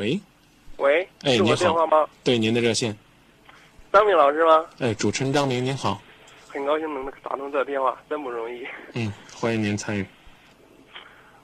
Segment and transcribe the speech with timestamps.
[0.00, 0.18] 喂，
[0.78, 2.08] 喂，是我哎你好电话吗？
[2.24, 2.96] 对您的热线，
[3.92, 4.64] 张明老师吗？
[4.78, 6.00] 哎，主持人张明您好，
[6.48, 8.66] 很高兴能打通这个电话，真不容易。
[8.94, 10.06] 嗯，欢迎您参与。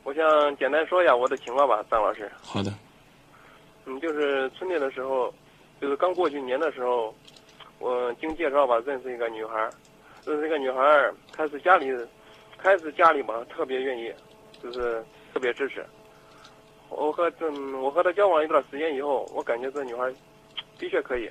[0.04, 2.32] 我想简单说一下我的情况吧，张老师。
[2.40, 2.72] 好的，
[3.84, 5.30] 嗯，就是春节的时候，
[5.78, 7.14] 就是刚过去年的时候，
[7.78, 9.70] 我经介绍吧认识一个女孩儿，
[10.24, 11.94] 认识一个女孩儿，开始家里，
[12.56, 14.10] 开始家里吧特别愿意，
[14.62, 15.04] 就是
[15.34, 15.84] 特别支持。
[16.90, 17.50] 我和这，
[17.80, 20.12] 我和她交往一段时间以后，我感觉这女孩
[20.78, 21.30] 的确可以，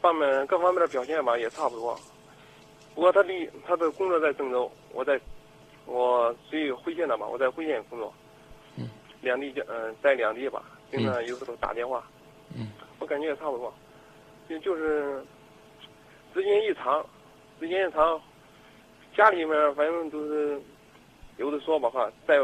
[0.00, 1.98] 方面各方面的表现吧也差不多。
[2.94, 5.20] 不过她离她的工作在郑州，我在，
[5.86, 8.12] 我属于辉县的嘛，我在辉县工作。
[8.76, 8.88] 嗯。
[9.20, 12.04] 两地交嗯、在两地吧，经常有时候打电话。
[12.56, 12.70] 嗯。
[12.98, 13.72] 我感觉也差不多，
[14.48, 15.24] 就就是
[16.34, 17.04] 时间一长，
[17.58, 18.20] 时间一长，
[19.16, 20.60] 家里面反正都是
[21.36, 22.38] 有的说吧哈，在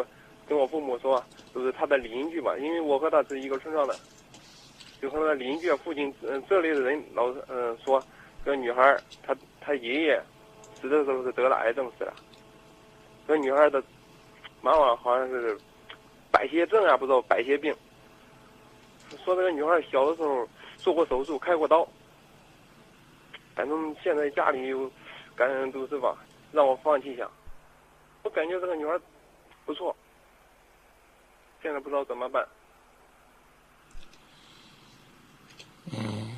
[0.48, 1.22] 跟我父母说，
[1.54, 3.94] 就是他的邻居吧，因为我和他是一个村上的，
[5.00, 8.02] 就和他的邻居啊、附近嗯、这类的人老是嗯、说，
[8.44, 10.22] 这个女孩她她爷爷
[10.74, 12.14] 死的时候是得了癌症死了，
[13.26, 13.82] 这个女孩的
[14.62, 15.56] 妈妈好像是
[16.30, 17.74] 白血症啊，不知道白血病。
[19.24, 21.86] 说这个女孩小的时候做过手术，开过刀，
[23.54, 24.90] 反正现在家里有，
[25.36, 26.16] 感染都是吧，
[26.52, 27.28] 让我放弃一下。
[28.22, 28.98] 我感觉这个女孩
[29.64, 29.94] 不错，
[31.62, 32.46] 现在不知道怎么办。
[35.92, 36.30] 嗯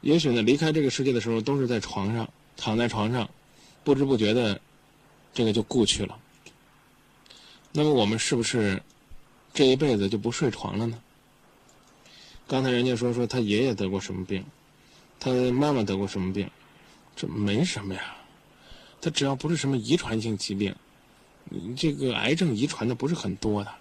[0.00, 3.30] 也许呢，离开这个世界的时候都是在床上，躺在床上，
[3.84, 4.60] 不知不觉的，
[5.32, 6.18] 这个就故去了。
[7.70, 8.82] 那么我们是不是
[9.54, 11.00] 这一辈子就不睡床了呢？
[12.48, 14.44] 刚才人家说说他爷爷得过什么病，
[15.20, 16.50] 他妈妈得过什么病，
[17.14, 18.16] 这没什么呀。
[19.00, 20.74] 他只要不是什么遗传性疾病，
[21.76, 23.72] 这个癌症遗传的不是很多的，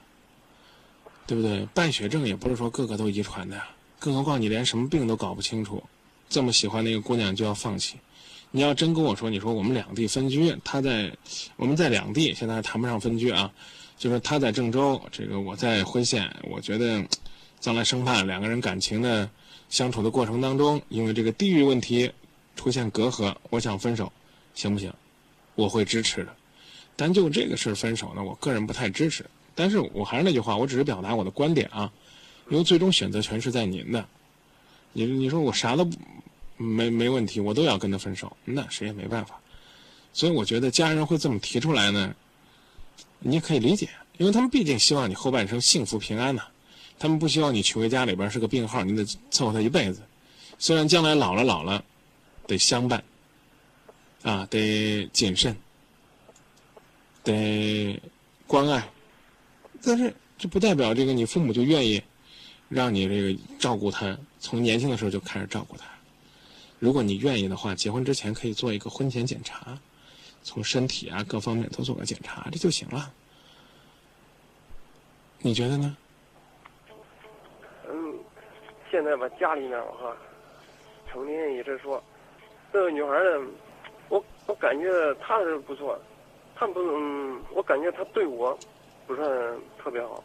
[1.28, 1.66] 对不对？
[1.74, 3.62] 败血症也不是说个个都遗传的，
[4.00, 5.82] 更何况你连什么病都搞不清楚，
[6.30, 7.98] 这么喜欢那个姑娘就要放弃。
[8.52, 11.10] 你要真跟我说，你说我们两地分居，他在
[11.56, 13.50] 我们在两地，现在还谈不上分居啊，
[13.98, 17.02] 就是他在郑州，这个我在辉县，我觉得
[17.62, 19.30] 将来生怕两个人感情的
[19.70, 22.12] 相处的过程当中，因为这个地域问题
[22.58, 24.12] 出现隔阂，我想分手，
[24.54, 24.92] 行不行？
[25.56, 26.36] 我会支持的。
[26.98, 29.26] 但就这个事分手呢，我个人不太支持。
[29.56, 31.92] 但是我还是那句话，我只是表达我的观点啊，
[32.50, 34.06] 因为最终选择权是在您的。
[34.94, 35.90] 你你说我啥都
[36.58, 39.40] 没没问题，我都要跟他分手，那谁也没办法。
[40.14, 42.14] 所以我觉得家人会这么提出来呢，
[43.20, 46.44] 你也可以理解，因为他们毕竟希望你后半生幸福平安呐、
[47.00, 50.02] 他们不希望你娶回家里边是个病号，你得伺候他一辈子。
[50.60, 51.84] 虽然将来老了老了，
[52.46, 53.04] 得相伴，
[54.22, 55.56] 啊，得谨慎，
[57.24, 58.00] 得
[58.46, 58.88] 关爱，
[59.84, 62.02] 但是这不代表这个你父母就愿意
[62.70, 65.86] 让你这个照顾他，从年轻的时候就开始照顾他。
[66.80, 69.78] 如果你愿意的话，结婚之前可以做一个婚前检查，
[70.42, 73.12] 从身体啊各方面都做个检查，这就行了。
[75.40, 75.98] 你觉得呢？
[77.90, 78.16] 嗯，
[78.90, 80.16] 现在吧，家里面哈，
[81.12, 82.04] 成天一直说，
[82.72, 83.48] 这个女孩儿，
[84.10, 86.00] 我我感觉她是不错，
[86.56, 88.58] 她不嗯，我感觉她对我
[89.12, 89.30] 不算
[89.78, 90.24] 特别好，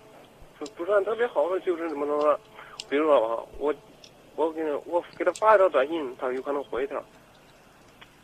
[0.60, 2.38] 不不算特别好的就是怎么说，
[2.88, 3.74] 比如说吧，我
[4.36, 7.02] 我给我给他发一条短信，他有可能回一条，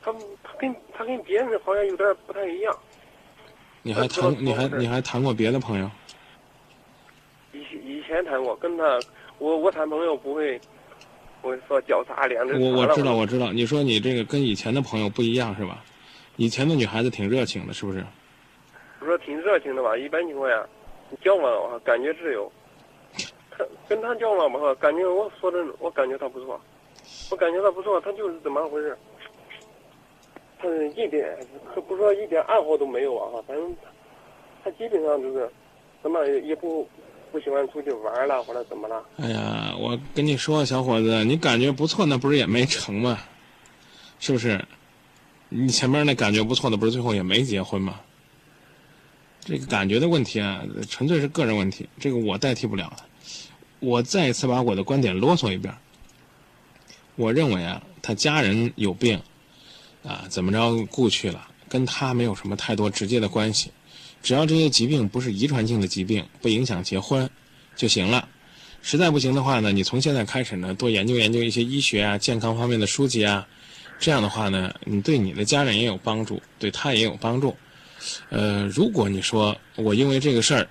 [0.01, 0.13] 他
[0.45, 2.73] 他跟他跟别人好像有点不太一样，
[3.83, 5.91] 你还呃谈你还你还谈过别的朋友？
[7.53, 9.01] 以以前谈过，跟他
[9.39, 10.61] 我我谈朋友不会，
[11.41, 15.83] 不会说脚擦脸这我我知道我我知道，你说你这个跟以前的朋友不一样是吧？
[16.37, 18.07] 以前的女孩子挺热情的，是不是？
[19.03, 20.65] 我说挺热情的吧，一般情况下，
[21.25, 22.51] 交往啊感觉自由。
[23.51, 26.61] 他 跟他交往吧，感觉我说的，我感觉他不错，
[27.33, 28.97] 我感觉他不错，他就是怎么回事？
[30.61, 31.37] 他是一点
[31.89, 33.77] 不说一点爱好都没有啊，反正
[34.63, 35.51] 他基本上就是
[36.01, 36.89] 什么也不
[37.33, 39.05] 不喜欢出去玩了或者怎么了。
[39.19, 43.19] 哎呀，我跟你说，小伙子，你感觉不错，那不是也没成吗？
[44.21, 44.65] 是不是？
[45.49, 48.01] 你前面那感觉不错的，不是最后也没结婚吗？
[49.45, 53.05] 这个感觉的问题啊，纯粹是个人问题，这个我代替不了的。
[53.81, 55.75] 我再一次把我的观点啰嗦一遍。
[57.17, 59.21] 我认为啊，他家人有病，
[60.05, 63.71] 啊，怎么着故去了，跟他没有什么太多直接的关系。
[64.23, 67.29] 只要这些疾病不是遗传性的疾病，不影响结婚
[67.75, 68.29] 就行了。
[68.81, 73.47] 实在不行的话呢，你从现在开始呢，多研究研究一些医学啊、健康方面的书籍啊。
[73.99, 77.57] 这样的话呢，你对你的家人也有帮助，对他也有帮助。
[78.31, 80.69] 呃，如果你说我因为这个事儿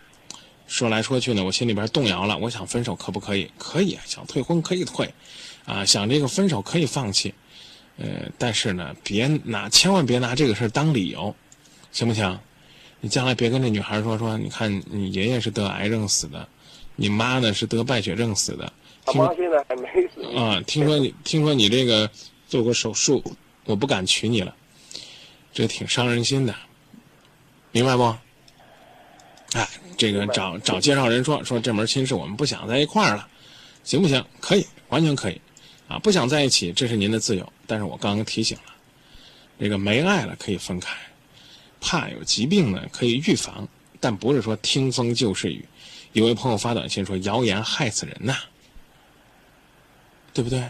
[0.67, 2.37] 说来说去呢，我心里边动摇了。
[2.37, 3.49] 我想分手可不可以？
[3.57, 5.13] 可以，想退婚可以退，
[5.65, 7.33] 啊，想这个分手可以放弃，
[7.97, 11.35] 呃，但是呢，别拿，千万别拿这个事儿当理由，
[11.91, 12.39] 行不行？
[13.03, 16.47] 你将来别跟这女孩说说，你看你爷爷是得癌症死的，
[16.95, 18.71] 你妈呢是得败血症死的。
[19.03, 20.37] 他妈现在还没死。
[20.37, 22.07] 啊，听说你听说你这个
[22.47, 23.23] 做过手术，
[23.65, 24.55] 我不敢娶你了，
[25.51, 26.55] 这挺伤人心的，
[27.71, 28.15] 明白不？
[29.53, 33.27] 哎，这个找找介绍人说说这门亲事我们不想在一块儿了，
[33.83, 34.23] 行不行？
[34.39, 35.41] 可以，完全可以，
[35.87, 37.51] 啊，不想在一起这是您的自由。
[37.67, 38.73] 但是我刚刚提醒了，
[39.59, 40.95] 这个没爱了可以分开，
[41.79, 43.67] 怕有疾病呢可以预防，
[43.99, 45.65] 但不是说听风就是雨。
[46.13, 48.37] 有位朋友发短信说谣言害死人呐，
[50.33, 50.65] 对不对？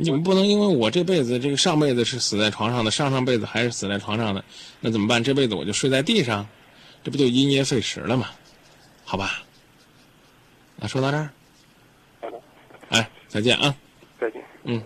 [0.00, 4.42] 你们不能因为我这辈子这个上辈子是死在床上的，上上辈子还是死在床上的，
[4.80, 5.22] 那怎么办？
[5.22, 6.48] 这辈子我就睡在地上？
[7.04, 8.30] 这不就因噎废食了吗？
[9.04, 9.42] 好吧，
[10.76, 11.30] 那说到这儿，
[12.20, 12.40] 好的，
[12.88, 13.74] 哎，再见啊，
[14.18, 14.42] 再见。
[14.64, 14.82] 嗯。